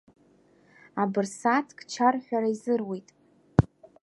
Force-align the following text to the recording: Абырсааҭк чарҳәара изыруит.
Абырсааҭк 1.01 1.79
чарҳәара 1.91 2.49
изыруит. 2.53 3.07